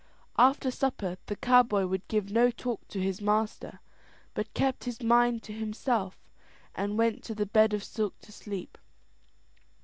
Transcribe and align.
After 0.39 0.71
supper 0.71 1.17
the 1.27 1.35
cowboy 1.35 1.85
would 1.85 2.07
give 2.07 2.31
no 2.31 2.49
talk 2.49 2.87
to 2.87 2.99
his 2.99 3.21
master, 3.21 3.81
but 4.33 4.51
kept 4.55 4.85
his 4.85 4.99
mind 5.03 5.43
to 5.43 5.53
himself, 5.53 6.17
and 6.73 6.97
went 6.97 7.23
to 7.25 7.35
the 7.35 7.45
bed 7.45 7.71
of 7.71 7.83
silk 7.83 8.19
to 8.21 8.31
sleep. 8.31 8.79